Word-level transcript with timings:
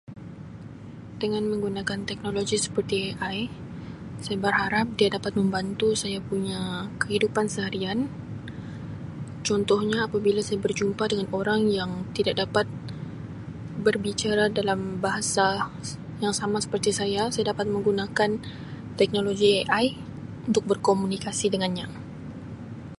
Dengan 1.21 1.43
menggunakan 1.51 1.99
teknologi 2.09 2.57
seperti 2.65 2.99
AI 3.27 3.41
saya 4.23 4.37
berharap 4.45 4.85
dia 4.99 5.09
dapat 5.15 5.31
membantu 5.39 5.89
saya 6.01 6.17
punya 6.29 6.61
kehidupan 7.01 7.45
seharian. 7.55 7.99
Contohnya 9.47 9.97
apabila 10.09 10.41
saya 10.43 10.57
berjumpa 10.65 11.03
dengan 11.11 11.27
orang 11.39 11.61
yang 11.77 11.91
tidak 12.17 12.35
dapat 12.49 12.65
berbicara 13.85 14.45
dalam 14.59 14.79
bahasa 15.05 15.47
yang 16.23 16.33
sama 16.41 16.57
seperti 16.65 16.89
saya, 16.99 17.23
saya 17.33 17.45
dapat 17.53 17.65
menggunakan 17.75 18.29
teknologi 18.99 19.51
AI 19.69 19.85
untuk 20.49 20.63
berkomunikasi 20.69 21.45
dengannya. 21.53 21.85